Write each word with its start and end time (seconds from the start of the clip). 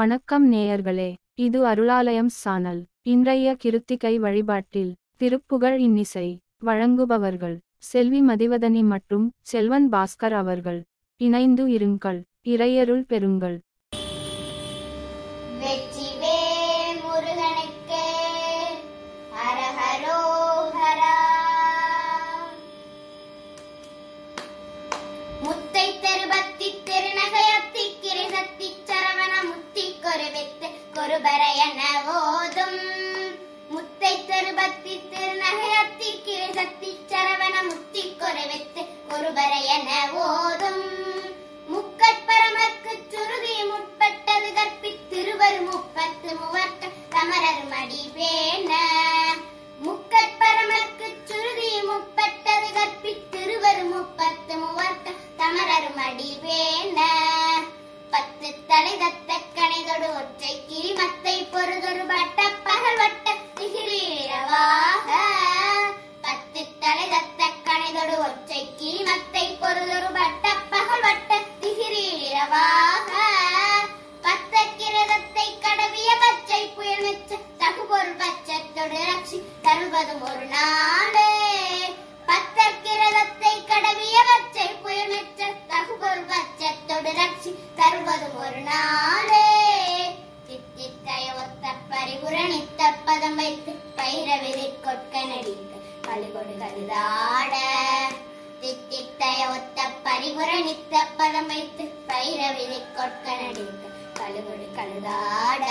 வணக்கம் 0.00 0.52
நேயர்களே 0.52 1.14
இது 1.34 1.66
அருளாலயம் 1.66 2.28
சானல். 2.28 2.86
இன்றைய 3.02 3.56
கிருத்திகை 3.64 4.18
வழிபாட்டில் 4.18 4.94
திருப்புகழ் 5.16 5.80
இன்னிசை 5.80 6.38
வழங்குபவர்கள் 6.58 7.58
செல்வி 7.76 8.20
மதிவதனி 8.22 8.82
மற்றும் 8.82 9.32
செல்வன் 9.40 9.88
பாஸ்கர் 9.92 10.32
அவர்கள். 10.32 10.84
இணைந்து 11.16 11.68
இருங்கள் 11.68 12.22
இறையருள் 12.44 13.04
பெறுங்கள். 13.08 13.58
வெற்றிவேல் 15.60 17.00
முருகனுக்கே. 17.02 18.19
கொருவித்து 31.10 31.20
கொருபரையன 31.22 31.80
ஓதும் 32.10 32.76
முத்தை 33.70 34.12
அத்தி 35.80 36.10
கீழ் 36.26 36.26
கிரிசத்தி 36.26 36.90
சரவண 37.10 37.54
முத்தி 37.66 38.04
கொருவித்து 38.20 38.82
கொருபரையன 39.08 39.88
ஓதும் 40.20 40.39
முக்கட்பரமக்கு 40.39 40.39
கழுகொடு 104.50 104.68
கழுதாட 104.76 105.64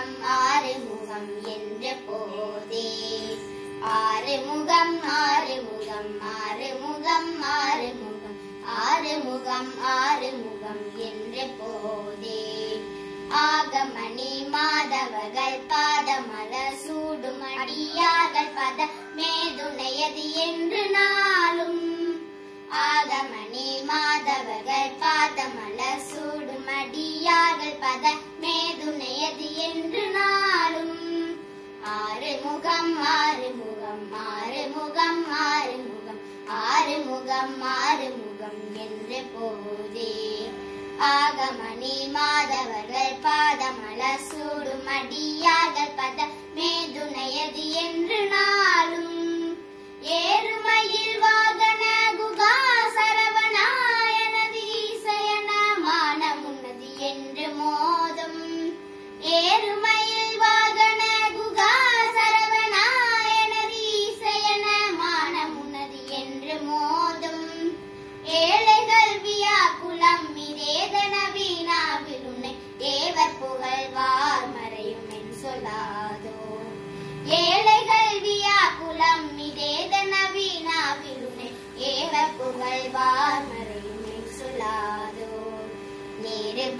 ஆறுமுகம் 0.00 0.24
ஆறுமுகம் 0.24 1.44
என்ற 1.44 1.94
போதே. 2.06 2.88
ஆறுமுகம் 3.80 5.02
ஆறுமுகம் 5.02 6.20
ஆறுமுகம் 6.20 7.42
ஆறுமுகம் 7.42 8.38
ஆறுமுகம் 8.64 9.72
ஆறுமுகம் 9.82 10.84
என்ற 10.96 11.46
போதே. 11.58 12.80
ஆகமணி 13.28 14.32
மாதவர்கள் 14.48 15.60
பாதமல 15.68 16.54
சூடும் 16.86 17.42
அடியார்கள் 17.58 18.54
பத 18.56 18.88
மேதுணையது 19.16 20.32
என்று 20.32 20.90
நாளும் 20.90 21.79
முகம் 32.62 32.96
ஆறு 33.10 33.46
முகம் 33.58 34.02
ஆறு 34.22 34.62
முகம் 34.72 35.20
ஆறு 35.42 35.76
முகம் 35.84 36.18
ஆறு 36.64 36.96
முகம் 37.04 37.54
ஆறு 37.74 38.08
முகம் 38.16 38.58
என்று 38.82 39.20
போதே 39.30 40.10
ஆகமணி 41.08 41.94
மாதவர்கள் 42.16 43.16
பாதமல 43.24 44.02
சூடும் 44.26 44.90
அடியார்கள் 44.96 45.96
பத 45.96 46.18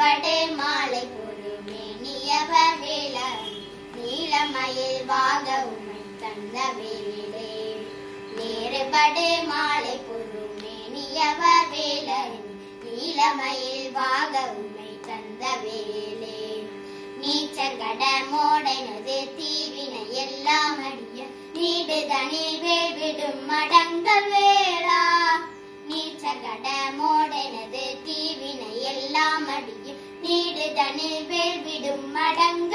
நேருபடு 0.03 0.37
மாலை 0.59 1.01
பொரு 1.09 1.51
மேனியவர் 1.65 2.77
வேலர் 2.83 3.43
நீலமயில் 3.97 5.03
வாக 5.11 5.47
உமை 5.71 5.99
தந்த 6.23 6.57
வேலே 6.77 7.51
நேருபடு 8.37 9.27
மாலை 9.51 9.97
பொரு 10.07 10.45
மேனியவர் 10.63 11.69
வேலர் 11.73 12.33
நீலமயில் 12.87 13.91
வாக 13.93 14.33
உமை 14.57 14.91
தந்த 15.09 15.45
வேலே 15.65 16.41
நீச்சங்கட 17.21 18.03
மோடனது 18.33 19.19
தீவினை 19.37 20.05
எல்லாம் 20.25 20.83
அடிய 20.87 21.21
நீடுதனில் 21.57 22.59
வேவிடும் 22.65 23.43
மடங்கள் 23.51 24.31
வேளா. 24.35 25.03
நீச்சகட 25.91 26.67
மோடனது 26.97 27.70
நீடுதனில் 30.81 31.59
விடும் 31.65 32.07
மடங்க 32.15 32.75